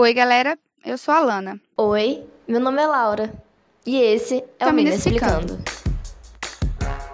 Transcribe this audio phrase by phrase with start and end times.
[0.00, 0.56] Oi, galera,
[0.86, 1.60] eu sou a Lana.
[1.76, 3.34] Oi, meu nome é Laura.
[3.84, 5.58] E esse é o Mina Explicando.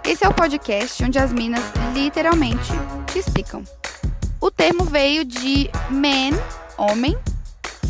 [0.07, 1.63] Esse é o podcast onde as minas
[1.95, 2.71] literalmente
[3.11, 3.65] te explicam.
[4.39, 6.39] O termo veio de man,
[6.77, 7.17] homem,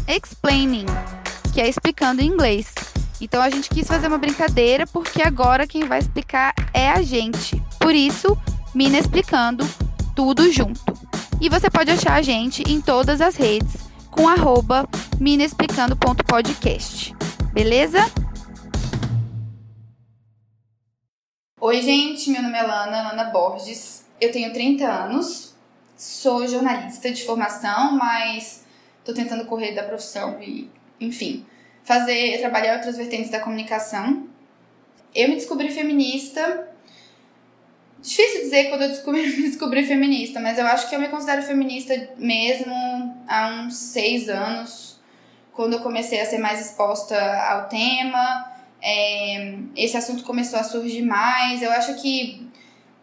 [0.06, 0.86] explaining,
[1.52, 2.72] que é explicando em inglês.
[3.20, 7.60] Então a gente quis fazer uma brincadeira porque agora quem vai explicar é a gente.
[7.80, 8.38] Por isso,
[8.72, 9.66] Mina Explicando,
[10.14, 10.96] tudo junto.
[11.40, 14.88] E você pode achar a gente em todas as redes com arroba
[15.18, 17.12] minaexplicando.podcast.
[17.52, 17.98] Beleza?
[21.60, 24.06] Oi, gente, meu nome é Lana, Lana Borges.
[24.20, 25.56] Eu tenho 30 anos,
[25.96, 28.64] sou jornalista de formação, mas
[29.04, 31.44] tô tentando correr da profissão e, enfim,
[31.82, 34.28] fazer, trabalhar outras vertentes da comunicação.
[35.12, 36.68] Eu me descobri feminista
[38.04, 42.10] Difícil dizer quando eu descobri, descobri feminista, mas eu acho que eu me considero feminista
[42.18, 42.74] mesmo
[43.26, 45.00] há uns seis anos,
[45.54, 47.18] quando eu comecei a ser mais exposta
[47.48, 48.52] ao tema.
[48.82, 51.62] É, esse assunto começou a surgir mais.
[51.62, 52.46] Eu acho que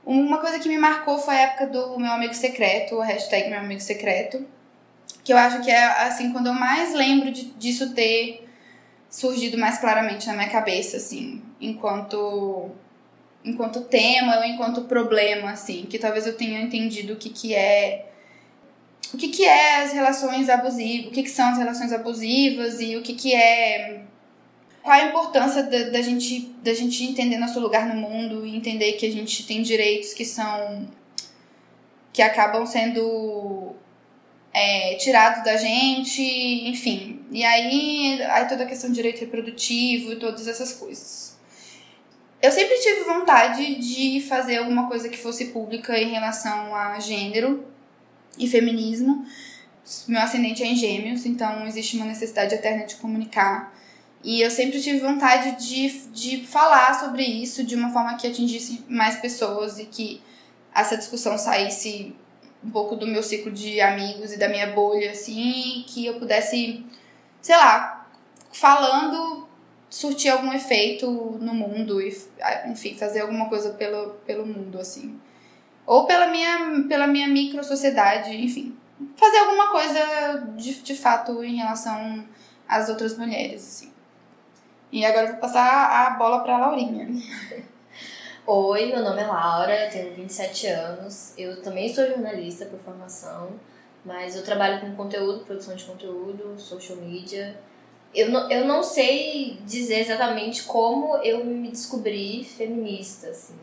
[0.05, 3.59] uma coisa que me marcou foi a época do meu amigo secreto, a hashtag meu
[3.59, 4.45] amigo secreto,
[5.23, 8.47] que eu acho que é assim quando eu mais lembro de, disso ter
[9.09, 12.69] surgido mais claramente na minha cabeça, assim, enquanto
[13.43, 18.11] enquanto tema ou enquanto problema, assim, que talvez eu tenha entendido o que, que é
[19.13, 22.95] o que, que é as relações abusivas, o que, que são as relações abusivas e
[22.95, 24.03] o que, que é.
[24.81, 28.93] Qual a importância da, da, gente, da gente entender nosso lugar no mundo e entender
[28.93, 30.87] que a gente tem direitos que são.
[32.13, 33.75] que acabam sendo
[34.53, 37.21] é, tirados da gente, enfim.
[37.31, 41.30] E aí, aí toda a questão de direito reprodutivo e todas essas coisas.
[42.41, 47.63] Eu sempre tive vontade de fazer alguma coisa que fosse pública em relação a gênero
[48.37, 49.23] e feminismo.
[50.07, 53.71] Meu ascendente é em gêmeos, então existe uma necessidade eterna de comunicar.
[54.23, 58.83] E eu sempre tive vontade de, de falar sobre isso de uma forma que atingisse
[58.89, 60.21] mais pessoas e que
[60.73, 62.15] essa discussão saísse
[62.63, 66.85] um pouco do meu ciclo de amigos e da minha bolha, assim, que eu pudesse,
[67.41, 68.07] sei lá,
[68.51, 69.40] falando
[69.91, 72.17] surtir algum efeito no mundo e,
[72.65, 75.19] enfim, fazer alguma coisa pelo, pelo mundo, assim.
[75.85, 78.75] Ou pela minha, pela minha micro sociedade, enfim.
[79.17, 82.25] Fazer alguma coisa de, de fato em relação
[82.67, 83.91] às outras mulheres, assim.
[84.93, 87.09] E agora eu vou passar a bola pra Laurinha.
[88.47, 91.33] Oi, meu nome é Laura, tenho 27 anos.
[91.37, 93.59] Eu também sou jornalista por formação,
[94.05, 97.59] mas eu trabalho com conteúdo, produção de conteúdo, social media
[98.13, 103.55] eu não, eu não sei dizer exatamente como eu me descobri feminista, assim.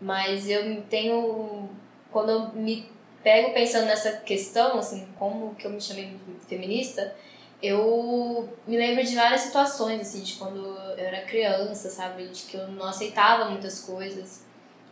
[0.00, 1.68] Mas eu tenho.
[2.10, 2.86] Quando eu me
[3.22, 6.16] pego pensando nessa questão, assim, como que eu me chamei
[6.46, 7.14] feminista,
[7.62, 12.26] eu me lembro de várias situações, assim, de quando eu era criança, sabe?
[12.28, 14.44] De que eu não aceitava muitas coisas.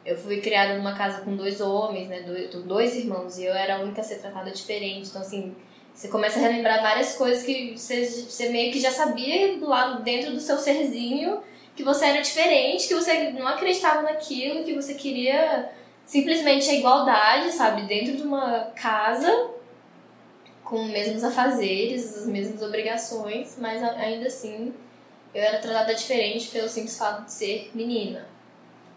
[0.06, 2.22] Eu fui criada numa casa com dois homens, né?
[2.22, 5.10] Dois, dois irmãos, e eu era a única a ser tratada diferente.
[5.10, 5.54] Então, assim,
[6.00, 10.02] você começa a relembrar várias coisas que você, você meio que já sabia do lado
[10.02, 11.42] dentro do seu serzinho
[11.76, 15.70] que você era diferente, que você não acreditava naquilo, que você queria
[16.06, 17.82] simplesmente a igualdade, sabe?
[17.82, 19.50] Dentro de uma casa
[20.64, 24.72] com os mesmos afazeres, as mesmas obrigações, mas ainda assim
[25.34, 28.26] eu era tratada diferente pelo simples fato de ser menina.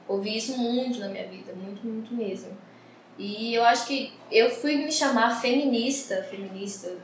[0.07, 2.57] Ouvi isso muito na minha vida, muito, muito mesmo.
[3.17, 6.97] E eu acho que eu fui me chamar feminista, feminista,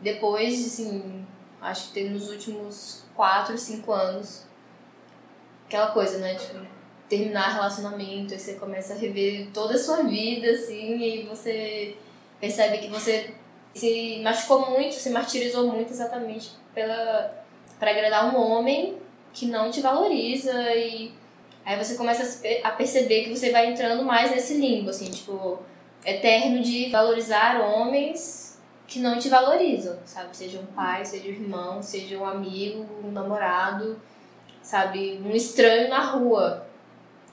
[0.00, 1.24] depois, assim,
[1.60, 4.44] acho que nos últimos 4, 5 anos.
[5.66, 6.34] Aquela coisa, né?
[6.34, 6.58] Tipo,
[7.08, 11.96] terminar relacionamento, aí você começa a rever toda a sua vida, assim, e você
[12.40, 13.34] percebe que você
[13.74, 17.44] se machucou muito, se martirizou muito exatamente pela
[17.78, 18.96] para agradar um homem
[19.32, 21.12] que não te valoriza e
[21.64, 25.58] Aí você começa a perceber que você vai entrando mais nesse limbo, assim, tipo,
[26.04, 30.36] eterno de valorizar homens que não te valorizam, sabe?
[30.36, 33.98] Seja um pai, seja um irmão, seja um amigo, um namorado,
[34.62, 35.20] sabe?
[35.24, 36.66] Um estranho na rua.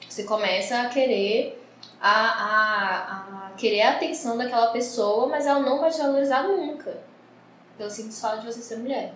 [0.08, 1.62] Você começa a querer
[2.00, 6.98] a, a, a querer a atenção daquela pessoa, mas ela não vai te valorizar nunca.
[7.78, 9.14] Pelo simples fato de você ser mulher,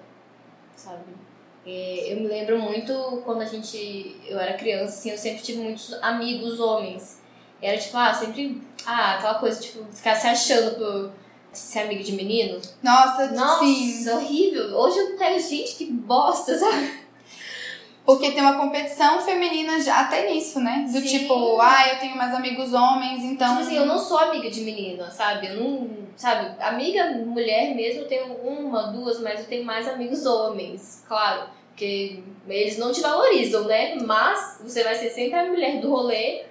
[0.75, 1.24] sabe?
[1.65, 2.93] Eu me lembro muito
[3.25, 4.15] quando a gente.
[4.27, 7.19] Eu era criança, assim, eu sempre tive muitos amigos homens.
[7.61, 8.61] Era tipo, ah, sempre.
[8.85, 11.11] Ah, aquela coisa, tipo, ficar se achando por
[11.51, 12.59] ser amigo de menino.
[12.83, 14.09] Nossa, Nossa, sim.
[14.09, 14.75] horrível.
[14.77, 17.04] Hoje eu pego gente que bosta, sabe?
[18.05, 20.85] Porque tem uma competição feminina já, até nisso, né?
[20.87, 21.07] Do Sim.
[21.07, 23.49] tipo, ah, eu tenho mais amigos homens, então.
[23.49, 25.47] Tipo assim, eu não sou amiga de menina, sabe?
[25.47, 26.05] Eu não.
[26.15, 26.61] Sabe?
[26.63, 31.49] Amiga mulher mesmo, eu tenho uma, duas, mas eu tenho mais amigos homens, claro.
[31.69, 33.95] Porque eles não te valorizam, né?
[33.95, 36.43] Mas você vai ser sempre a mulher do rolê,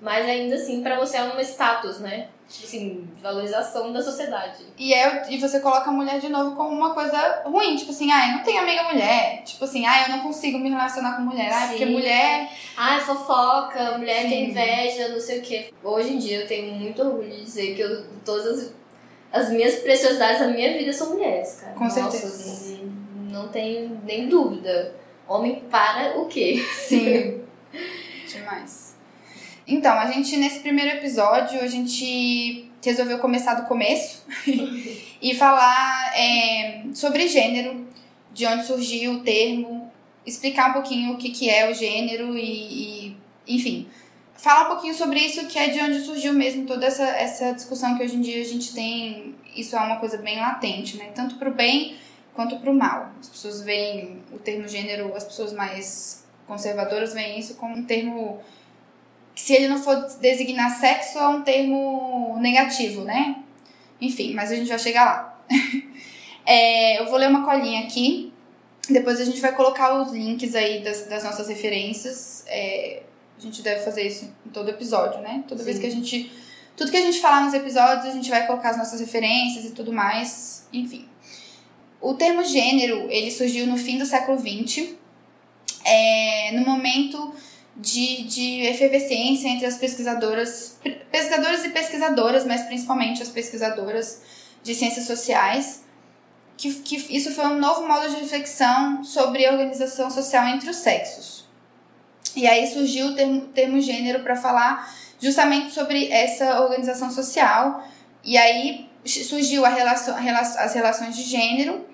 [0.00, 2.28] mas ainda assim, pra você é um status, né?
[2.50, 4.64] Tipo assim, valorização da sociedade.
[4.76, 7.76] E, é, e você coloca a mulher de novo como uma coisa ruim.
[7.76, 9.44] Tipo assim, ah, eu não tenho amiga mulher.
[9.44, 11.48] Tipo assim, ah, eu não consigo me relacionar com mulher.
[11.52, 12.50] Ah, porque mulher.
[12.76, 15.72] Ah, fofoca, mulher tem inveja, não sei o quê.
[15.84, 18.74] Hoje em dia eu tenho muito orgulho de dizer que eu, todas as,
[19.32, 21.74] as minhas preciosidades da minha vida são mulheres, cara.
[21.74, 22.80] Com Nossa, certeza.
[23.30, 24.96] não tenho nem dúvida.
[25.28, 26.60] Homem para o quê?
[26.72, 27.44] Sim.
[28.26, 28.89] Demais.
[29.70, 34.26] Então, a gente, nesse primeiro episódio, a gente resolveu começar do começo
[35.22, 37.86] e falar é, sobre gênero,
[38.32, 39.88] de onde surgiu o termo,
[40.26, 43.86] explicar um pouquinho o que, que é o gênero e, e, enfim,
[44.34, 47.96] falar um pouquinho sobre isso, que é de onde surgiu mesmo toda essa, essa discussão
[47.96, 49.36] que hoje em dia a gente tem.
[49.54, 51.10] Isso é uma coisa bem latente, né?
[51.14, 51.96] Tanto pro bem
[52.34, 53.12] quanto pro mal.
[53.20, 58.40] As pessoas veem o termo gênero, as pessoas mais conservadoras veem isso como um termo
[59.34, 63.36] se ele não for designar sexo é um termo negativo, né?
[64.00, 65.44] Enfim, mas a gente vai chegar lá.
[66.46, 68.32] É, eu vou ler uma colinha aqui,
[68.88, 72.44] depois a gente vai colocar os links aí das, das nossas referências.
[72.48, 73.02] É,
[73.38, 75.44] a gente deve fazer isso em todo episódio, né?
[75.46, 75.82] Toda vez Sim.
[75.82, 76.32] que a gente.
[76.76, 79.70] Tudo que a gente falar nos episódios, a gente vai colocar as nossas referências e
[79.70, 80.66] tudo mais.
[80.72, 81.06] Enfim.
[82.00, 84.94] O termo gênero, ele surgiu no fim do século XX,
[85.84, 87.34] é, no momento
[87.80, 90.78] de, de efervescência entre as pesquisadoras,
[91.10, 94.20] pesquisadores e pesquisadoras, mas principalmente as pesquisadoras
[94.62, 95.82] de ciências sociais,
[96.56, 100.76] que, que isso foi um novo modo de reflexão sobre a organização social entre os
[100.76, 101.48] sexos.
[102.36, 107.82] E aí surgiu o termo, termo gênero para falar justamente sobre essa organização social,
[108.22, 111.86] e aí surgiu a relação, as relações de gênero,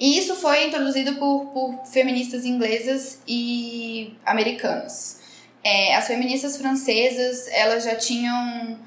[0.00, 5.20] e isso foi introduzido por, por feministas inglesas e americanas.
[5.62, 8.78] É, as feministas francesas, elas já tinham...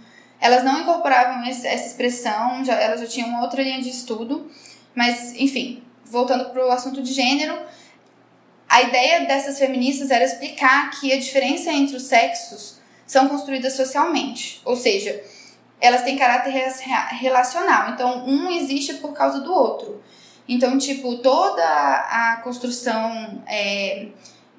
[0.41, 4.51] Elas não incorporavam essa expressão, já, elas já tinham outra linha de estudo.
[4.93, 7.57] Mas, enfim, voltando para o assunto de gênero,
[8.67, 14.61] a ideia dessas feministas era explicar que a diferença entre os sexos são construídas socialmente.
[14.65, 15.23] Ou seja,
[15.79, 17.91] elas têm caráter re- relacional.
[17.91, 20.03] Então, um existe por causa do outro.
[20.47, 24.07] Então, tipo, toda a construção é,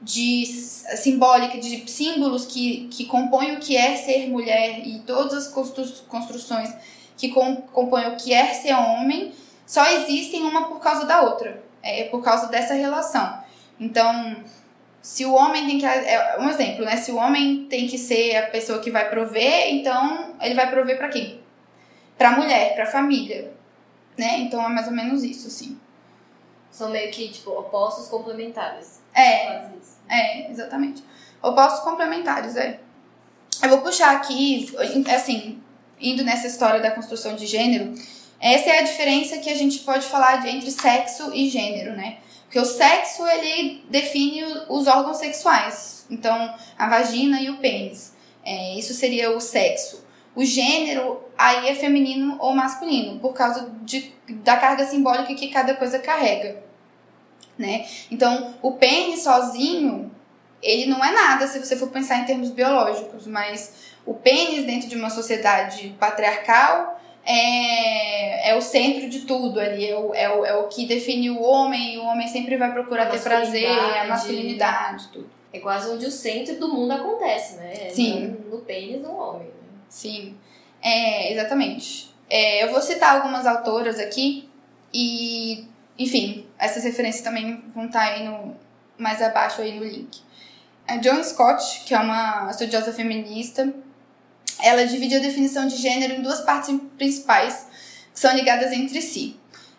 [0.00, 5.48] de simbólica, de símbolos que, que compõem o que é ser mulher e todas as
[5.48, 6.74] constru construções
[7.16, 9.32] que com, compõem o que é ser homem,
[9.66, 11.62] só existem uma por causa da outra.
[11.82, 13.38] É por causa dessa relação.
[13.78, 14.36] Então,
[15.02, 15.84] se o homem tem que.
[15.84, 16.96] É um exemplo, né?
[16.96, 20.96] Se o homem tem que ser a pessoa que vai prover, então ele vai prover
[20.96, 21.40] para quem?
[22.16, 23.52] Pra mulher, pra família
[24.16, 24.40] né?
[24.40, 25.78] Então é mais ou menos isso, assim.
[26.70, 29.00] São meio que, tipo, opostos complementares.
[29.14, 29.96] É, isso.
[30.08, 31.04] é, exatamente.
[31.40, 32.80] Opostos complementares, é.
[33.62, 34.74] Eu vou puxar aqui,
[35.14, 35.62] assim,
[36.00, 37.94] indo nessa história da construção de gênero,
[38.40, 42.18] essa é a diferença que a gente pode falar de, entre sexo e gênero, né?
[42.42, 46.06] Porque o sexo, ele define os órgãos sexuais.
[46.10, 48.12] Então, a vagina e o pênis.
[48.44, 50.03] É, isso seria o sexo.
[50.36, 55.74] O gênero aí é feminino ou masculino, por causa de, da carga simbólica que cada
[55.74, 56.62] coisa carrega,
[57.56, 57.86] né?
[58.10, 60.10] Então, o pênis sozinho,
[60.62, 64.88] ele não é nada se você for pensar em termos biológicos, mas o pênis dentro
[64.88, 70.44] de uma sociedade patriarcal é, é o centro de tudo ali, é o, é, o,
[70.44, 74.06] é o que define o homem, e o homem sempre vai procurar ter prazer, a
[74.06, 75.08] masculinidade.
[75.12, 75.30] tudo.
[75.52, 77.72] É quase onde o centro do mundo acontece, né?
[77.90, 78.36] Sim.
[78.44, 79.48] No, no pênis do homem.
[79.88, 80.36] Sim,
[80.82, 82.12] é, exatamente.
[82.28, 84.48] É, eu vou citar algumas autoras aqui
[84.92, 85.66] e,
[85.98, 88.56] enfim, essas referências também vão estar aí no,
[88.98, 90.20] mais abaixo aí no link.
[90.86, 93.72] A Joan Scott, que é uma estudiosa feminista,
[94.60, 97.66] ela divide a definição de gênero em duas partes principais
[98.12, 99.36] que são ligadas entre si.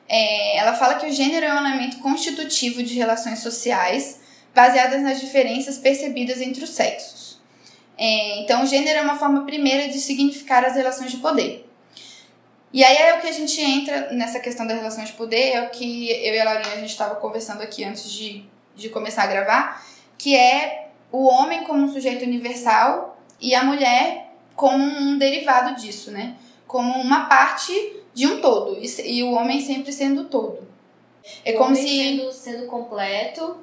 [0.08, 4.20] É, ela fala que o gênero é um elemento constitutivo de relações sociais
[4.54, 7.35] baseadas nas diferenças percebidas entre os sexos.
[7.98, 11.66] É, então, o gênero é uma forma primeira de significar as relações de poder.
[12.74, 15.62] E aí é o que a gente entra nessa questão das relações de poder, é
[15.62, 18.44] o que eu e a Laurinha a gente estava conversando aqui antes de,
[18.76, 19.82] de começar a gravar,
[20.18, 26.12] que é o homem como um sujeito universal e a mulher como um derivado disso,
[26.12, 26.36] né?
[26.68, 27.72] Como uma parte
[28.14, 30.68] de um todo, e, e o homem sempre sendo todo.
[31.46, 31.98] É O como homem se.
[31.98, 33.58] Sendo, sendo completo,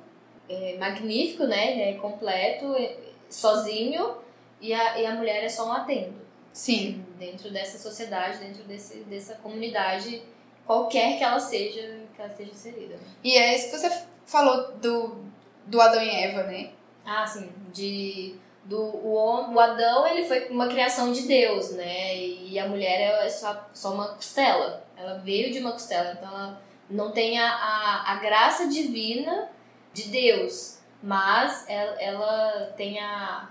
[0.49, 1.73] é magnífico, né?
[1.73, 2.97] Ele é completo, é,
[3.29, 4.22] sozinho,
[4.63, 6.15] e a, e a mulher é só um atendo.
[6.53, 7.05] Sim.
[7.19, 10.23] Dentro dessa sociedade, dentro desse, dessa comunidade,
[10.65, 11.81] qualquer que ela seja,
[12.15, 12.95] que ela esteja inserida.
[13.25, 15.25] E é isso que você falou do,
[15.67, 16.71] do Adão e Eva, né?
[17.05, 17.51] Ah, sim.
[17.73, 22.17] De, do, o, o Adão, ele foi uma criação de Deus, né?
[22.17, 24.87] E a mulher é só, só uma costela.
[24.97, 29.51] Ela veio de uma costela, então ela não tem a, a, a graça divina
[29.93, 33.49] de Deus, mas ela, ela tem a,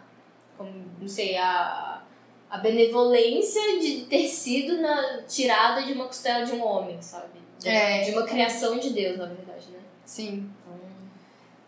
[0.61, 2.01] como, não sei, a,
[2.49, 7.39] a benevolência de ter sido na, tirada de uma costela de um homem, sabe?
[7.59, 8.01] De, É.
[8.03, 9.79] de uma criação de Deus, na verdade, né?
[10.05, 10.49] Sim.
[10.61, 10.79] Então,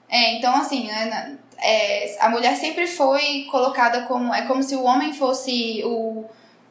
[0.10, 4.34] É, então assim, né, é, a mulher sempre foi colocada como.
[4.34, 6.26] É como se o homem fosse o,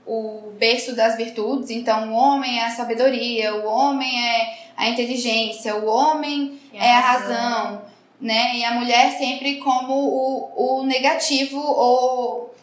[0.07, 1.71] o berço das virtudes.
[1.71, 7.01] Então, o homem é a sabedoria, o homem é a inteligência, o homem é a
[7.01, 7.83] razão,
[8.23, 8.57] né?
[8.57, 12.55] E a mulher sempre como o, o negativo ou,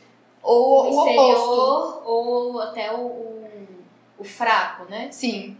[0.41, 2.01] ou o o oposto.
[2.05, 3.49] ou até o, o,
[4.17, 5.09] o fraco, né?
[5.11, 5.55] Sim.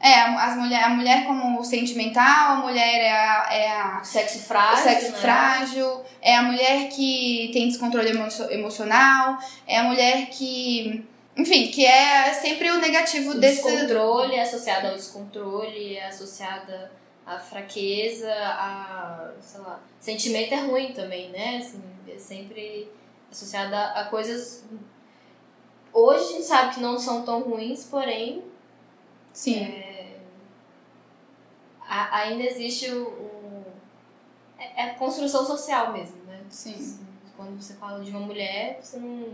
[0.00, 4.04] É, a, as mulher, a mulher como sentimental, a mulher é a, é a O
[4.04, 5.18] sexo o frágil, sexo né?
[5.18, 11.04] frágil, é a mulher que tem descontrole emo- emocional, é a mulher que.
[11.36, 13.62] Enfim, que é sempre o negativo O desse.
[13.62, 16.92] descontrole é associado ao descontrole, é associada
[17.26, 21.58] à fraqueza, a, sei lá, sentimento é ruim também, né?
[21.58, 22.90] Assim, é sempre
[23.30, 24.64] associada a coisas...
[25.92, 28.42] Hoje a gente sabe que não são tão ruins, porém
[29.32, 29.64] Sim.
[31.80, 33.06] a- ainda existe o...
[33.08, 33.64] o-
[34.58, 36.40] é, é a construção social mesmo, né?
[36.48, 36.98] Sim.
[37.36, 39.28] Quando você fala de uma mulher, você não...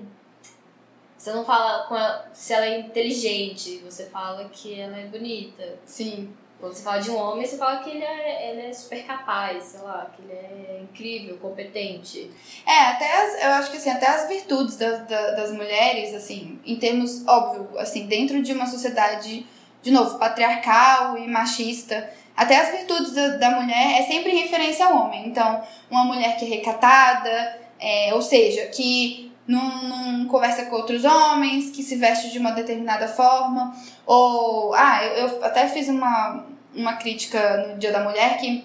[1.16, 5.78] Você não fala com ela, se ela é inteligente, você fala que ela é bonita.
[5.84, 6.34] Sim.
[6.60, 9.64] Quando você fala de um homem, você fala que ele é, ele é super capaz,
[9.64, 12.30] sei lá, que ele é incrível, competente.
[12.66, 16.60] É, até as, eu acho que assim, até as virtudes das, da- das mulheres, assim,
[16.66, 19.46] em termos, óbvio, assim, dentro de uma sociedade,
[19.82, 24.84] de novo, patriarcal e machista, até as virtudes da, da mulher é sempre em referência
[24.84, 25.26] ao homem.
[25.28, 31.04] Então, uma mulher que é recatada, é, ou seja, que não, não conversa com outros
[31.04, 33.74] homens, que se veste de uma determinada forma,
[34.06, 38.64] ou, ah, eu, eu até fiz uma, uma crítica no Dia da Mulher que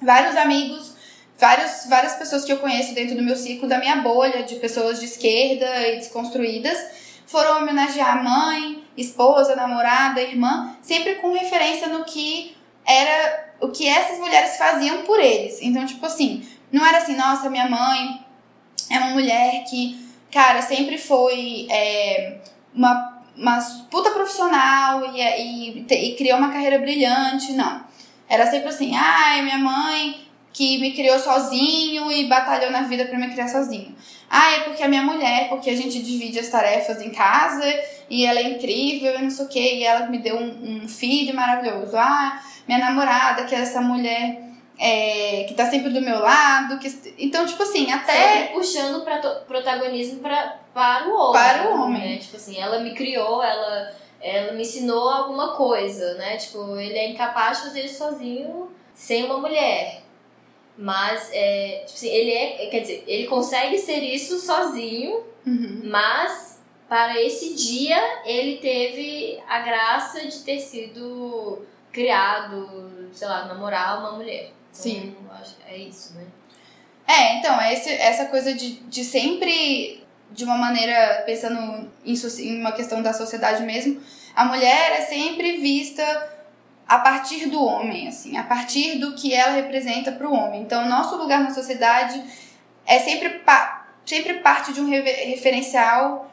[0.00, 0.92] vários amigos
[1.42, 5.00] vários, várias pessoas que eu conheço dentro do meu ciclo, da minha bolha, de pessoas
[5.00, 6.78] de esquerda e desconstruídas,
[7.26, 13.88] foram homenagear a mãe, esposa, namorada, irmã, sempre com referência no que era o que
[13.88, 15.60] essas mulheres faziam por eles.
[15.60, 18.24] Então, tipo assim, não era assim, nossa, minha mãe
[18.88, 19.98] é uma mulher que,
[20.32, 22.38] cara, sempre foi é,
[22.74, 23.58] uma, uma
[23.90, 27.84] puta profissional e, e, e criou uma carreira brilhante, não.
[28.28, 30.22] Era sempre assim, ai, minha mãe
[30.52, 33.94] que me criou sozinho e batalhou na vida pra me criar sozinho.
[34.28, 37.64] Ah, é porque a minha mulher, porque a gente divide as tarefas em casa
[38.08, 40.88] e ela é incrível e não sei o que, e ela me deu um, um
[40.88, 41.96] filho maravilhoso.
[41.96, 44.51] Ah, minha namorada, que é essa mulher
[44.84, 46.78] é, que tá sempre do meu lado.
[46.80, 47.14] Que...
[47.18, 48.12] Então, tipo assim, até.
[48.40, 51.32] Sempre puxando pra to- protagonismo pra, para o homem.
[51.42, 52.02] Para o homem.
[52.02, 52.16] Né?
[52.18, 56.36] Tipo assim, ela me criou, ela, ela me ensinou alguma coisa, né?
[56.36, 60.02] Tipo, ele é incapaz de fazer isso sozinho sem uma mulher.
[60.76, 65.82] Mas, é, tipo assim, ele é, quer dizer, ele consegue ser isso sozinho, Uhum.
[65.84, 71.62] mas para esse dia ele teve a graça de ter sido
[71.92, 74.50] criado, sei lá, namorar uma mulher.
[74.72, 75.16] Então, Sim.
[75.24, 76.24] eu acho que é isso, né?
[77.06, 82.60] É, então, é esse, essa coisa de, de sempre, de uma maneira, pensando em, em
[82.60, 84.00] uma questão da sociedade mesmo,
[84.34, 86.02] a mulher é sempre vista
[86.88, 90.62] a partir do homem, assim, a partir do que ela representa para o homem.
[90.62, 92.22] Então, nosso lugar na sociedade
[92.86, 96.30] é sempre, pa, sempre parte de um referencial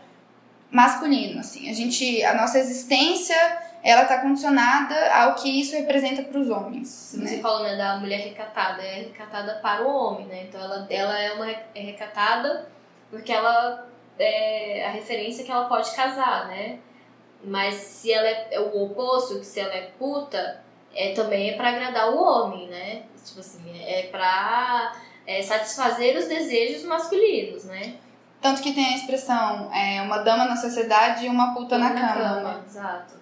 [0.71, 1.69] masculino, assim.
[1.69, 3.35] A gente, a nossa existência,
[3.83, 7.27] ela tá condicionada ao que isso representa para os homens, né?
[7.27, 8.81] Você falou, né, da mulher recatada.
[8.81, 10.43] É recatada para o homem, né?
[10.43, 12.69] Então ela, ela é uma é recatada
[13.09, 16.79] porque ela é a referência que ela pode casar, né?
[17.43, 20.61] Mas se ela é, é o oposto, que se ela é puta,
[20.93, 23.03] é, também é pra agradar o homem, né?
[23.23, 24.93] Tipo assim, é pra
[25.25, 27.95] é, satisfazer os desejos masculinos, né?
[28.41, 32.41] Tanto que tem a expressão é, uma dama na sociedade e uma puta na, cama.
[32.41, 32.61] né?
[32.65, 33.18] Exato.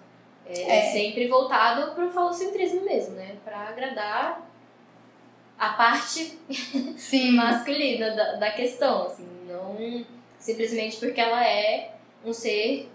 [0.48, 0.92] É, É.
[0.92, 3.36] sempre voltado pro falocentrismo mesmo, né?
[3.44, 4.48] Pra agradar
[5.58, 6.38] a parte
[6.96, 7.32] Sim.
[7.36, 10.04] masculina da, da questão, assim, não
[10.38, 12.90] simplesmente porque ela é um ser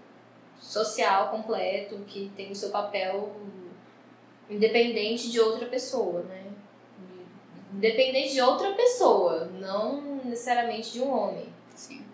[0.58, 3.36] social completo que tem o seu papel
[4.48, 6.42] independente de outra pessoa, né?
[7.72, 11.46] independente de outra pessoa, não necessariamente de um homem.
[11.74, 12.04] Sim.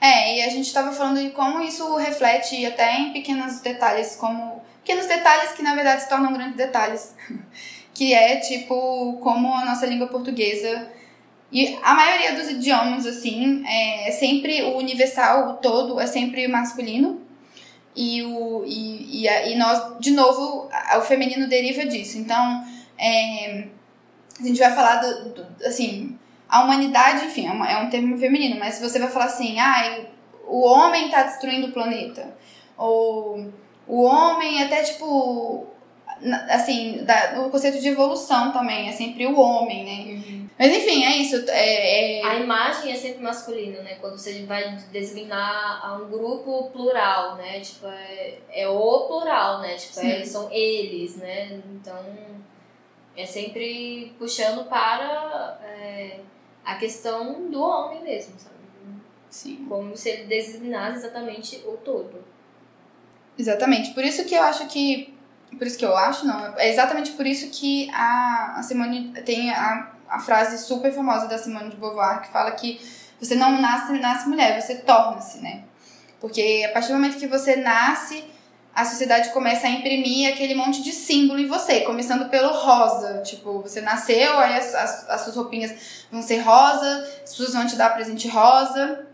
[0.00, 4.59] É, e a gente estava falando de como isso reflete até em pequenos detalhes, como
[4.82, 7.14] pequenos detalhes que na verdade se tornam grandes detalhes,
[7.94, 10.90] que é tipo como a nossa língua portuguesa.
[11.52, 17.20] E a maioria dos idiomas assim é sempre o universal, o todo é sempre masculino.
[17.94, 22.18] E o e, e, e nós de novo o feminino deriva disso.
[22.18, 22.64] Então
[22.96, 23.66] é,
[24.38, 26.16] a gente vai falar do, do assim
[26.50, 29.58] a humanidade, enfim, é, uma, é, um termo feminino, mas se você vai falar assim,
[29.60, 30.00] ah,
[30.48, 32.36] o homem está destruindo o planeta,
[32.76, 33.52] ou
[33.90, 35.66] o homem até tipo,
[36.48, 40.12] assim, da, o conceito de evolução também, é sempre o homem, né?
[40.14, 40.48] Uhum.
[40.56, 41.44] Mas enfim, é isso.
[41.48, 42.24] É, é...
[42.24, 43.96] A imagem é sempre masculina, né?
[43.96, 47.58] Quando você vai designar a um grupo plural, né?
[47.58, 49.74] Tipo, é, é o plural, né?
[49.74, 51.60] Tipo, é, são eles, né?
[51.72, 51.98] Então,
[53.16, 56.20] é sempre puxando para é,
[56.64, 58.54] a questão do homem mesmo, sabe?
[59.28, 59.66] Sim.
[59.68, 62.30] Como se ele designasse exatamente o todo.
[63.40, 63.94] Exatamente.
[63.94, 65.14] Por isso que eu acho que.
[65.56, 66.58] Por isso que eu acho, não.
[66.58, 71.38] É exatamente por isso que a, a Simone tem a, a frase super famosa da
[71.38, 72.78] Simone de Beauvoir que fala que
[73.18, 75.64] você não nasce, nasce mulher, você torna-se, né?
[76.20, 78.22] Porque a partir do momento que você nasce,
[78.74, 83.22] a sociedade começa a imprimir aquele monte de símbolo em você, começando pelo rosa.
[83.24, 85.72] Tipo, você nasceu, aí as, as, as suas roupinhas
[86.12, 89.06] vão ser rosa, as pessoas vão te dar presente rosa.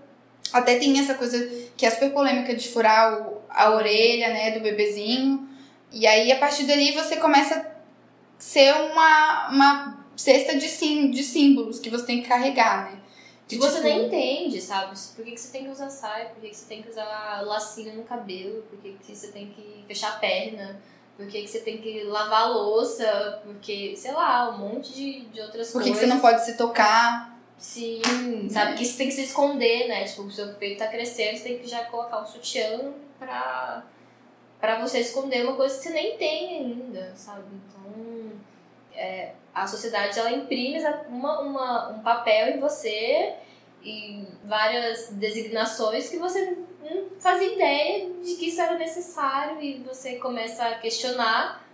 [0.53, 1.39] Até tem essa coisa
[1.77, 5.49] que é super polêmica de furar o, a orelha, né, do bebezinho.
[5.93, 7.65] E aí, a partir dali, você começa a
[8.39, 13.01] ser uma, uma cesta de, sim, de símbolos que você tem que carregar, né?
[13.47, 13.85] Que você tipo...
[13.85, 14.99] nem entende, sabe?
[15.15, 16.27] Por que, que você tem que usar saia?
[16.27, 18.63] Por que, que você tem que usar lacinho no cabelo?
[18.63, 20.81] Por que, que você tem que fechar a perna?
[21.17, 23.41] Por que, que você tem que lavar a louça?
[23.45, 25.75] Porque, sei lá, um monte de, de outras Por coisas.
[25.75, 27.36] Por que, que você não pode se tocar?
[27.59, 28.77] Sim, sabe?
[28.77, 30.05] Que você tem que se esconder, né?
[30.05, 33.83] Tipo, o seu peito tá crescendo, você tem que já colocar um sutiã pra,
[34.61, 37.45] pra você esconder uma coisa que você nem tem ainda, sabe?
[37.55, 38.33] Então,
[38.95, 43.35] é, a sociedade, ela imprime uma, uma, um papel em você
[43.83, 50.17] e várias designações que você não fazia ideia de que isso era necessário e você
[50.17, 51.67] começa a questionar.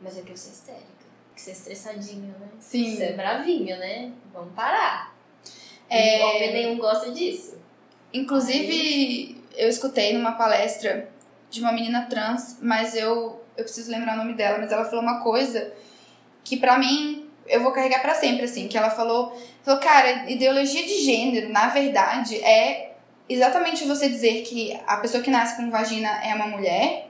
[0.00, 0.95] Mas é que eu sou histérica
[1.36, 2.48] que você é estressadinho, né?
[2.58, 2.96] Sim.
[2.96, 4.10] Você é bravinho, né?
[4.32, 5.14] Vamos parar.
[5.88, 6.24] É...
[6.24, 7.58] Homem nenhum gosta disso.
[8.12, 11.10] Inclusive, eu escutei numa palestra
[11.50, 15.02] de uma menina trans, mas eu, eu preciso lembrar o nome dela, mas ela falou
[15.02, 15.72] uma coisa
[16.42, 20.82] que pra mim eu vou carregar para sempre, assim, que ela falou, falou, cara, ideologia
[20.82, 22.96] de gênero, na verdade, é
[23.28, 27.05] exatamente você dizer que a pessoa que nasce com vagina é uma mulher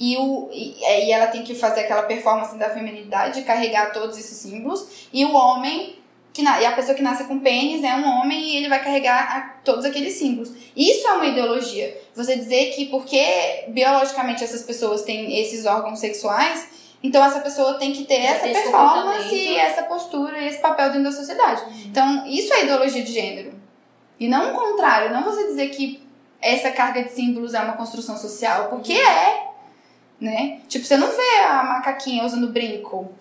[0.00, 4.16] e, o, e, é, e ela tem que fazer aquela performance da feminilidade, carregar todos
[4.18, 5.98] esses símbolos, e o homem,
[6.32, 8.82] que na, e a pessoa que nasce com pênis é um homem e ele vai
[8.82, 10.52] carregar a, todos aqueles símbolos.
[10.74, 12.00] Isso é uma ideologia.
[12.14, 16.66] Você dizer que porque biologicamente essas pessoas têm esses órgãos sexuais,
[17.02, 21.04] então essa pessoa tem que ter essa performance e essa postura e esse papel dentro
[21.04, 21.60] da sociedade.
[21.62, 21.82] Uhum.
[21.86, 23.52] Então, isso é ideologia de gênero.
[24.18, 26.02] E não o contrário, não você dizer que
[26.40, 28.98] essa carga de símbolos é uma construção social, porque uhum.
[28.98, 29.49] é
[30.20, 30.60] né?
[30.68, 33.12] Tipo, você não vê a macaquinha usando brinco,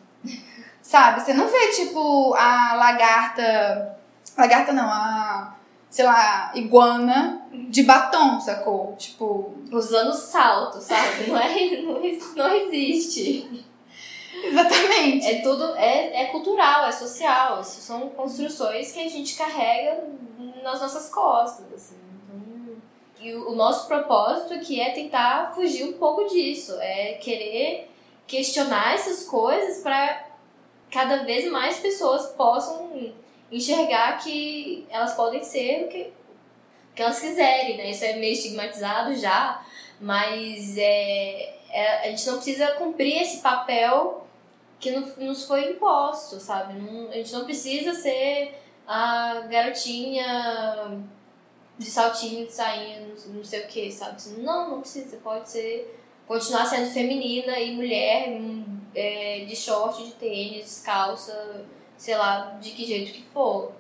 [0.82, 1.22] sabe?
[1.22, 3.98] Você não vê, tipo, a lagarta.
[4.38, 5.56] Lagarta não, a.
[5.90, 8.96] Sei lá, iguana de batom, sacou?
[8.98, 9.56] Tipo.
[9.72, 11.28] Usando salto, sabe?
[11.28, 12.02] Não, é, não,
[12.36, 13.66] não existe.
[14.44, 15.26] Exatamente.
[15.26, 15.76] É tudo.
[15.76, 17.62] É, é cultural, é social.
[17.62, 20.04] Isso são construções que a gente carrega
[20.64, 22.09] nas nossas costas, assim.
[23.22, 27.92] E o nosso propósito aqui é tentar fugir um pouco disso, é querer
[28.26, 30.26] questionar essas coisas para
[30.90, 33.14] cada vez mais pessoas possam
[33.52, 36.14] enxergar que elas podem ser o que,
[36.96, 37.92] que elas quiserem, né?
[37.92, 39.66] Isso é meio estigmatizado já,
[40.00, 44.26] mas é, é, a gente não precisa cumprir esse papel
[44.80, 46.80] que nos foi imposto, sabe?
[46.80, 51.04] Não, a gente não precisa ser a garotinha
[51.80, 54.22] de saltinho, de sainha, não sei o que, sabe?
[54.40, 55.98] Não, não precisa, pode ser.
[56.28, 58.38] Continuar sendo feminina e mulher
[58.94, 61.66] é, de short, de tênis, descalça,
[61.98, 63.72] sei lá, de que jeito que for.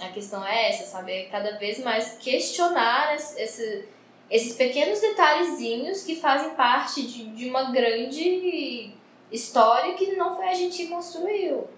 [0.00, 1.12] A questão é essa, sabe?
[1.12, 3.86] É cada vez mais questionar esse,
[4.30, 8.94] esses pequenos detalhezinhos que fazem parte de, de uma grande
[9.30, 11.68] história que não foi a gente que construiu.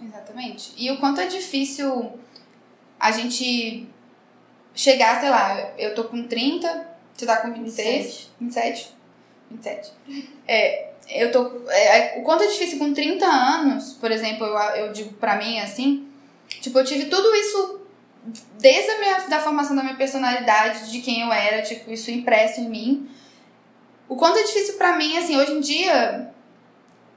[0.00, 0.72] Exatamente.
[0.76, 2.12] E o quanto é difícil
[2.98, 3.88] a gente
[4.74, 8.40] chegar, sei lá, eu tô com 30, você tá com 26, 27.
[8.40, 8.92] 27.
[9.50, 9.92] 27.
[10.46, 11.68] É, eu tô.
[11.68, 15.58] É, o quanto é difícil com 30 anos, por exemplo, eu, eu digo pra mim
[15.58, 16.06] assim.
[16.60, 17.80] Tipo, eu tive tudo isso
[18.58, 22.60] desde a minha, da formação da minha personalidade, de quem eu era, tipo, isso impresso
[22.60, 23.08] em mim.
[24.08, 26.30] O quanto é difícil para mim, assim, hoje em dia,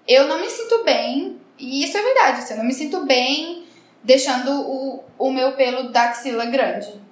[0.08, 3.66] eu não me sinto bem, e isso é verdade, assim, eu não me sinto bem
[4.04, 7.03] deixando o, o meu pelo da axila grande.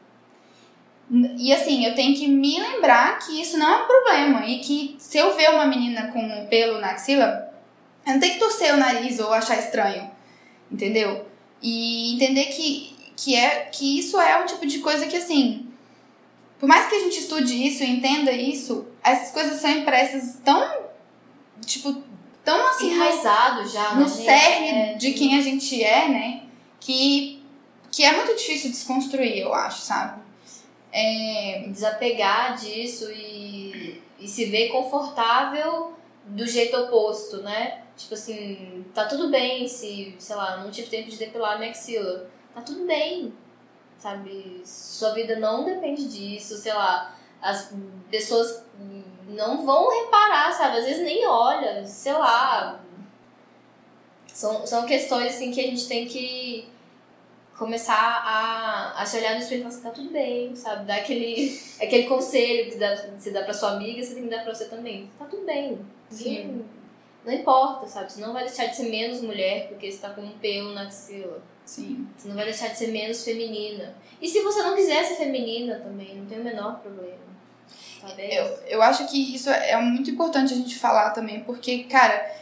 [1.37, 4.45] E assim, eu tenho que me lembrar que isso não é um problema.
[4.45, 7.51] E que se eu ver uma menina com um pelo na axila,
[8.07, 10.09] eu não tenho que torcer o nariz ou achar estranho.
[10.71, 11.25] Entendeu?
[11.61, 15.67] E entender que, que, é, que isso é um tipo de coisa que, assim,
[16.57, 20.85] por mais que a gente estude isso e entenda isso, essas coisas são impressas tão,
[21.65, 22.01] tipo,
[22.45, 22.93] tão assim.
[22.93, 24.07] Enraizado já, No né?
[24.07, 24.93] cerne é.
[24.93, 26.43] de quem a gente é, né?
[26.79, 27.43] Que,
[27.91, 30.21] que é muito difícil desconstruir, eu acho, sabe?
[30.91, 31.65] É...
[31.69, 35.93] Desapegar disso e, e se ver confortável
[36.25, 37.83] do jeito oposto, né?
[37.97, 42.29] Tipo assim, tá tudo bem se, sei lá, não tive tempo de depilar minha axila.
[42.53, 43.33] Tá tudo bem,
[43.97, 44.61] sabe?
[44.65, 47.15] Sua vida não depende disso, sei lá.
[47.41, 47.73] As
[48.09, 48.63] pessoas
[49.27, 50.77] não vão reparar, sabe?
[50.77, 52.81] Às vezes nem olha, sei lá.
[54.27, 56.67] São, são questões assim que a gente tem que
[57.61, 60.85] começar a, a se olhar no espelho e falar assim, tá tudo bem, sabe?
[60.85, 64.43] Dar aquele, aquele conselho que dá, você dá pra sua amiga, você tem que dar
[64.43, 65.11] pra você também.
[65.19, 65.77] Tá tudo bem.
[66.09, 66.65] Sim.
[67.23, 68.11] Não, não importa, sabe?
[68.11, 70.87] Você não vai deixar de ser menos mulher porque você tá com um pelo na
[70.87, 71.39] axila.
[71.63, 72.07] Sim.
[72.17, 73.93] Você não vai deixar de ser menos feminina.
[74.19, 77.21] E se você não quiser ser feminina também, não tem o menor problema.
[78.17, 82.35] Eu, eu acho que isso é muito importante a gente falar também, porque, cara,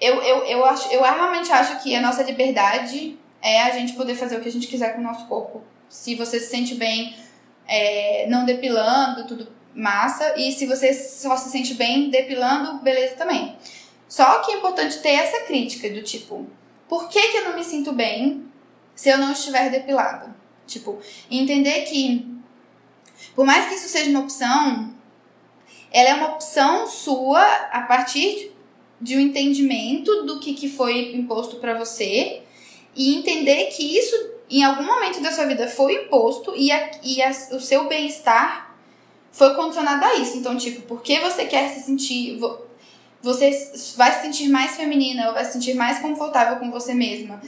[0.00, 4.14] eu, eu, eu, acho, eu realmente acho que a nossa liberdade é a gente poder
[4.14, 5.62] fazer o que a gente quiser com o nosso corpo.
[5.88, 7.14] Se você se sente bem
[7.66, 10.38] é, não depilando, tudo massa.
[10.38, 13.56] E se você só se sente bem depilando, beleza também.
[14.08, 16.46] Só que é importante ter essa crítica do tipo,
[16.88, 18.44] por que, que eu não me sinto bem
[18.94, 20.34] se eu não estiver depilada?
[20.66, 20.98] Tipo,
[21.30, 22.26] entender que,
[23.34, 24.94] por mais que isso seja uma opção,
[25.90, 28.52] ela é uma opção sua a partir
[29.00, 32.42] de um entendimento do que, que foi imposto para você
[32.94, 34.14] e entender que isso
[34.50, 38.76] em algum momento da sua vida foi imposto e, a, e a, o seu bem-estar
[39.30, 40.36] foi condicionado a isso.
[40.36, 42.38] Então, tipo, porque você quer se sentir.
[43.22, 43.50] Você
[43.96, 47.40] vai se sentir mais feminina ou vai se sentir mais confortável com você mesma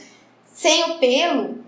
[0.55, 1.63] sem o pelo.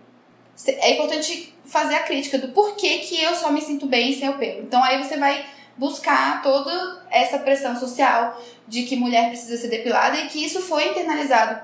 [0.65, 4.37] É importante fazer a crítica do porquê que eu só me sinto bem sem o
[4.37, 4.61] pelo.
[4.61, 5.45] Então, aí você vai
[5.77, 10.89] buscar toda essa pressão social de que mulher precisa ser depilada e que isso foi
[10.89, 11.61] internalizado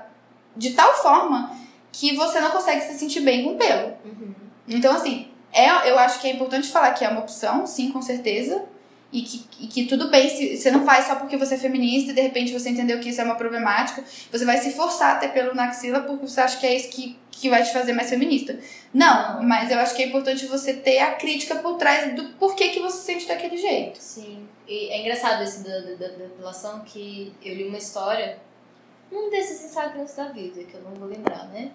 [0.56, 1.63] de tal forma
[1.94, 3.92] que você não consegue se sentir bem com pelo.
[4.04, 4.34] Uhum.
[4.66, 8.02] Então, assim, é, eu acho que é importante falar que é uma opção, sim, com
[8.02, 8.64] certeza.
[9.12, 12.10] E que, e que tudo bem, se você não faz só porque você é feminista
[12.10, 14.02] e de repente você entendeu que isso é uma problemática,
[14.32, 16.88] você vai se forçar a ter pelo na axila porque você acha que é isso
[16.88, 18.58] que, que vai te fazer mais feminista.
[18.92, 22.70] Não, mas eu acho que é importante você ter a crítica por trás do porquê
[22.70, 23.98] que você se sente daquele jeito.
[24.00, 24.48] Sim.
[24.66, 28.40] E é engraçado esse da, da, da depilação que eu li uma história,
[29.14, 31.72] um desses Instagrams da vida, que eu não vou lembrar, né?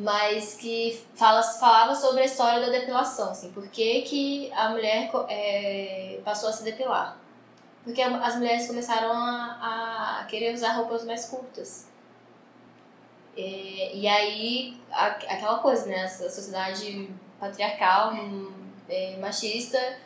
[0.00, 5.10] mas que fala, falava sobre a história da depilação, assim, por que, que a mulher
[5.28, 7.18] é, passou a se depilar.
[7.82, 11.88] Porque as mulheres começaram a, a querer usar roupas mais curtas.
[13.36, 18.12] É, e aí, a, aquela coisa, né, a sociedade patriarcal,
[18.88, 19.96] é, machista,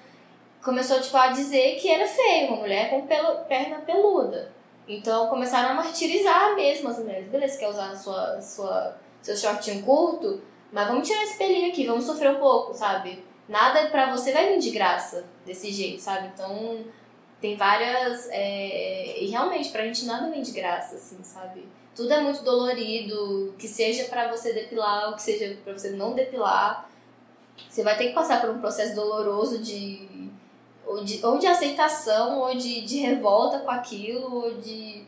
[0.65, 4.53] começou tipo, a dizer que era feio uma mulher com pelo, perna peluda.
[4.97, 7.29] Então começaram a martirizar mesmo as mulheres.
[7.29, 12.05] Beleza, quer usar sua, sua seu shortinho curto, mas vamos tirar esse pelinho aqui, vamos
[12.05, 13.25] sofrer um pouco, sabe?
[13.49, 16.29] Nada pra você vai vir de graça desse jeito, sabe?
[16.35, 16.85] Então,
[17.41, 18.29] tem várias.
[18.31, 19.23] É...
[19.23, 21.67] E realmente, pra gente nada vem de graça, assim, sabe?
[21.95, 26.15] Tudo é muito dolorido, que seja para você depilar ou que seja para você não
[26.15, 26.89] depilar.
[27.69, 30.09] Você vai ter que passar por um processo doloroso de.
[30.93, 35.05] Ou de, ou de aceitação, ou de, de revolta com aquilo, ou de.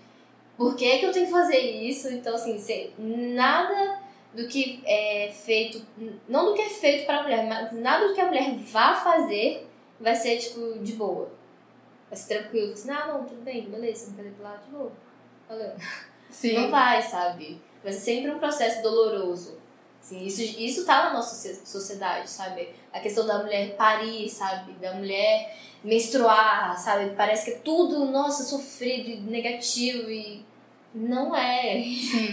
[0.57, 2.09] Por que, que eu tenho que fazer isso?
[2.09, 3.99] Então, assim, nada
[4.33, 5.85] do que é feito,
[6.27, 8.94] não do que é feito para a mulher, mas nada do que a mulher vá
[8.94, 9.68] fazer
[10.01, 11.31] vai ser, tipo, de boa.
[12.09, 12.73] Vai ser tranquilo.
[12.73, 14.92] Assim, ah, não, tudo bem, beleza, não quer depilar, de boa.
[15.49, 15.73] Valeu.
[16.31, 16.55] Sim.
[16.55, 17.61] Não vai, sabe?
[17.83, 19.59] Vai ser sempre um processo doloroso.
[20.05, 22.69] Assim, isso, isso tá na nossa sociedade, sabe?
[22.93, 24.75] A questão da mulher parir, sabe?
[24.75, 27.14] Da mulher menstruar, sabe?
[27.17, 30.45] Parece que é tudo, nossa, sofrido e negativo e
[30.95, 31.83] não é.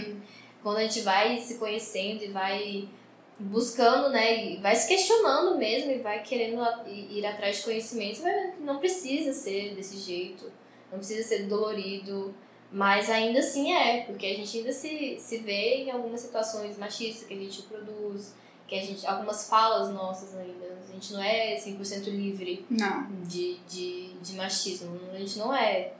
[0.62, 2.90] Quando a gente vai se conhecendo e vai
[3.38, 8.20] buscando, né, e vai se questionando mesmo e vai querendo ir atrás de conhecimento,
[8.60, 10.52] não precisa ser desse jeito.
[10.90, 12.34] não precisa ser dolorido,
[12.72, 17.28] mas ainda assim é, porque a gente ainda se, se vê em algumas situações machistas
[17.28, 18.32] que a gente produz,
[18.66, 23.06] que a gente, algumas falas nossas ainda, a gente não é 100% livre Não.
[23.24, 25.92] de, de, de machismo, a gente não é.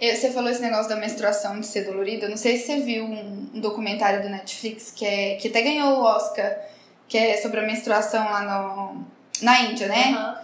[0.00, 2.26] Você falou esse negócio da menstruação de ser dolorida.
[2.26, 5.62] Eu não sei se você viu um, um documentário do Netflix que, é, que até
[5.62, 6.58] ganhou o Oscar,
[7.06, 9.04] que é sobre a menstruação lá no,
[9.40, 10.12] na Índia, né?
[10.12, 10.43] Aham.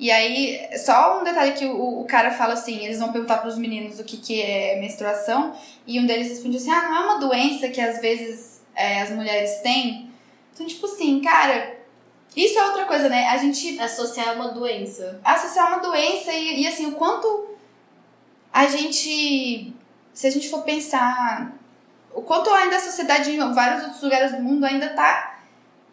[0.00, 3.58] E aí, só um detalhe que o, o cara fala assim, eles vão perguntar pros
[3.58, 5.54] meninos o que, que é menstruação,
[5.86, 9.10] e um deles responde assim, ah, não é uma doença que às vezes é, as
[9.10, 10.10] mulheres têm?
[10.54, 11.76] Então, tipo assim, cara,
[12.34, 13.28] isso é outra coisa, né?
[13.28, 15.20] A gente Associar uma doença.
[15.22, 17.50] associar uma doença e, e assim, o quanto
[18.50, 19.70] a gente,
[20.14, 21.52] se a gente for pensar,
[22.14, 25.39] o quanto ainda a sociedade em vários outros lugares do mundo ainda tá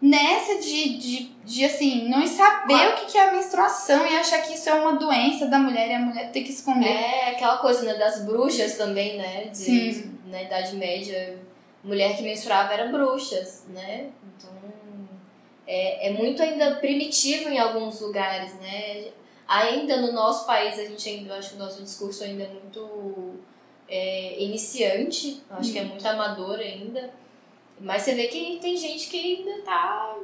[0.02, 2.92] nessa de, de, de assim, não saber Claro.
[2.92, 5.90] o que que é a menstruação e achar que isso é uma doença da mulher
[5.90, 6.88] e a mulher ter que esconder.
[6.90, 9.46] É aquela coisa, né, das bruxas também, né?
[9.46, 10.20] De, Sim.
[10.28, 11.40] Na Idade Média,
[11.84, 14.10] mulher que menstruava era bruxas, né?
[14.38, 14.52] Então,
[15.66, 19.08] é, é muito ainda primitivo em alguns lugares, né?
[19.48, 22.50] Ainda no nosso país, a gente ainda, eu acho que o nosso discurso ainda é
[22.50, 23.36] muito
[23.88, 27.10] é, iniciante, acho que é muito amador ainda.
[27.80, 30.16] Mas você vê que tem gente que ainda tá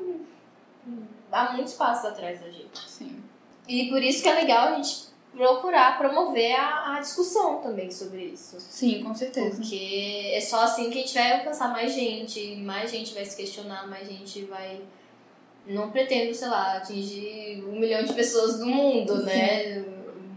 [1.31, 2.89] há muitos passos atrás da gente.
[2.89, 3.23] Sim.
[3.67, 8.25] E por isso que é legal a gente procurar promover a, a discussão também sobre
[8.25, 8.59] isso.
[8.59, 9.57] Sim, com certeza.
[9.57, 13.35] Porque é só assim que a gente vai alcançar mais gente, mais gente vai se
[13.35, 14.81] questionar, mais gente vai.
[15.65, 19.79] Não pretendo, sei lá, atingir um milhão de pessoas do mundo, né?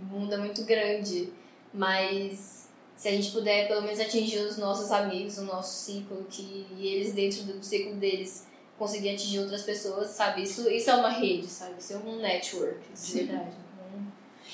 [0.02, 1.32] O mundo é muito grande.
[1.74, 2.55] Mas
[2.96, 7.12] se a gente puder pelo menos atingir os nossos amigos, o nosso ciclo, que eles
[7.12, 8.46] dentro do ciclo deles
[8.78, 10.42] conseguir atingir outras pessoas, sabe?
[10.42, 11.74] Isso, isso é uma rede, sabe?
[11.78, 13.18] Isso é um network, de Sim.
[13.26, 13.50] verdade.
[13.50, 14.12] Então,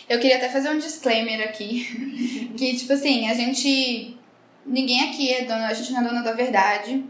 [0.08, 2.52] Eu queria até fazer um disclaimer aqui.
[2.56, 4.16] que, tipo assim, a gente.
[4.64, 5.68] Ninguém aqui é dona.
[5.68, 7.04] A gente não é dona da verdade.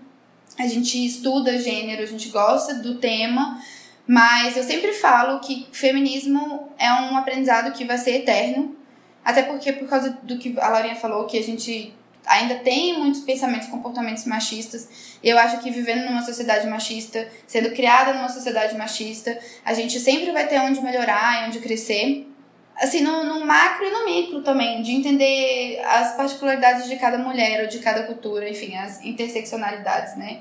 [0.58, 3.62] A gente estuda gênero, a gente gosta do tema.
[4.06, 8.76] Mas eu sempre falo que feminismo é um aprendizado que vai ser eterno.
[9.24, 11.94] Até porque, por causa do que a Laurinha falou, que a gente
[12.26, 15.16] ainda tem muitos pensamentos, comportamentos machistas.
[15.22, 20.30] Eu acho que vivendo numa sociedade machista, sendo criada numa sociedade machista, a gente sempre
[20.30, 22.28] vai ter onde melhorar e onde crescer
[22.76, 27.62] assim, no, no macro e no micro também, de entender as particularidades de cada mulher
[27.62, 30.40] ou de cada cultura, enfim, as interseccionalidades, né?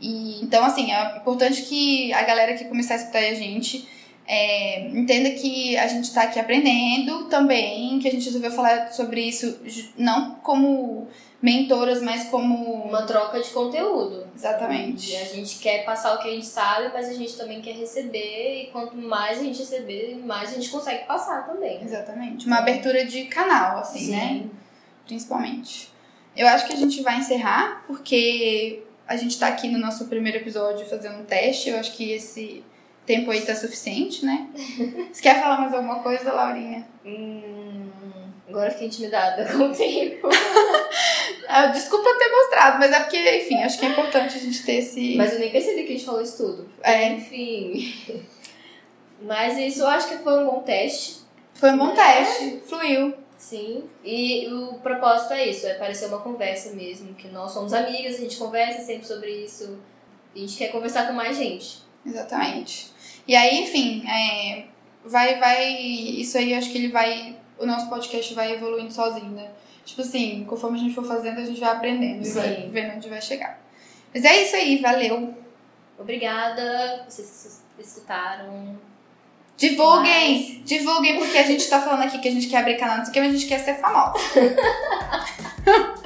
[0.00, 3.86] E, então, assim, é importante que a galera que começar a escutar a gente
[4.26, 9.20] é, entenda que a gente tá aqui aprendendo também, que a gente resolveu falar sobre
[9.20, 9.58] isso
[9.96, 11.06] não como
[11.40, 12.84] mentoras, mas como...
[12.84, 14.26] uma troca de conteúdo.
[14.34, 15.12] Exatamente.
[15.12, 17.74] E a gente quer passar o que a gente sabe, mas a gente também quer
[17.74, 21.80] receber, e quanto mais a gente receber, mais a gente consegue passar também.
[21.82, 22.46] Exatamente.
[22.46, 24.46] Uma abertura de canal, assim, né?
[25.06, 25.88] principalmente.
[26.36, 30.38] Eu acho que a gente vai encerrar, porque a gente tá aqui no nosso primeiro
[30.38, 31.70] episódio fazendo um teste.
[31.70, 32.64] Eu acho que esse
[33.06, 34.48] tempo aí tá suficiente, né?
[35.12, 36.86] Você quer falar mais alguma coisa, Laurinha?
[37.04, 37.88] Hum,
[38.48, 40.28] agora fiquei intimidada com o tempo.
[41.48, 44.78] Ah, desculpa ter mostrado, mas é porque, enfim, acho que é importante a gente ter
[44.78, 45.16] esse.
[45.16, 46.68] Mas eu nem percebi que a gente falou isso tudo.
[46.82, 47.12] É.
[47.12, 47.94] Enfim.
[49.22, 51.20] Mas isso eu acho que foi um bom teste.
[51.54, 53.14] Foi um bom teste, fluiu.
[53.38, 53.84] Sim.
[54.04, 57.14] E o propósito é isso, é parecer uma conversa mesmo.
[57.14, 59.78] Que nós somos amigas, a gente conversa sempre sobre isso.
[60.34, 61.82] A gente quer conversar com mais gente.
[62.04, 62.90] Exatamente.
[63.26, 64.64] E aí, enfim, é,
[65.04, 65.74] vai, vai.
[65.74, 67.36] Isso aí, acho que ele vai.
[67.58, 69.50] O nosso podcast vai evoluindo sozinho, né?
[69.84, 72.68] Tipo assim, conforme a gente for fazendo, a gente vai aprendendo e vai Sim.
[72.70, 73.60] vendo onde vai chegar.
[74.12, 75.34] Mas é isso aí, valeu.
[75.98, 78.76] Obrigada, vocês escutaram.
[79.56, 80.62] Divulguem!
[80.64, 83.10] Divulguem, porque a gente tá falando aqui que a gente quer abrir canal, não sei
[83.10, 84.18] o que, mas a gente quer ser famosa.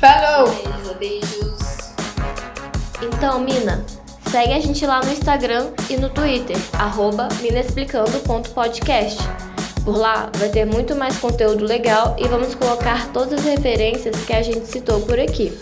[0.00, 0.48] Falou!
[0.48, 1.92] Beijo, beijos.
[3.02, 3.84] Então, Mina,
[4.30, 9.18] segue a gente lá no Instagram e no Twitter, arroba minaexplicando.podcast.
[9.84, 14.32] Por lá vai ter muito mais conteúdo legal e vamos colocar todas as referências que
[14.32, 15.52] a gente citou por aqui.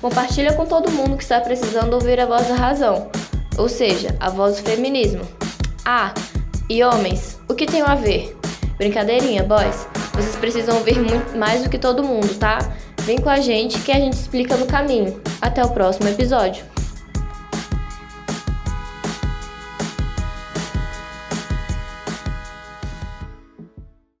[0.00, 3.10] Compartilha com todo mundo que está precisando ouvir a voz da razão,
[3.58, 5.20] ou seja, a voz do feminismo.
[5.84, 6.14] Ah,
[6.70, 8.34] e homens, o que tem a ver?
[8.78, 9.86] Brincadeirinha, boys.
[10.14, 12.60] Vocês precisam ouvir muito mais do que todo mundo, tá?
[13.02, 15.20] Vem com a gente que a gente explica no caminho.
[15.42, 16.64] Até o próximo episódio.